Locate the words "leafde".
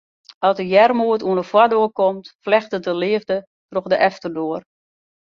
3.03-3.37